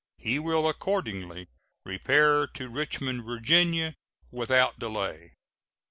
He 0.17 0.39
will 0.39 0.67
accordingly 0.67 1.47
repair 1.85 2.47
to 2.55 2.69
Richmond, 2.69 3.23
Va., 3.23 3.93
without 4.31 4.79
delay. 4.79 5.33